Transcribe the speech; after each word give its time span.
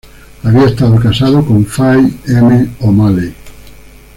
Había 0.41 0.65
estado 0.65 0.95
casado 0.95 1.45
con 1.45 1.63
Fay 1.63 2.21
M. 2.25 2.71
O'Malley. 2.79 3.35